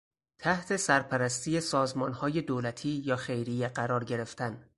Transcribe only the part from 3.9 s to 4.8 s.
گرفتن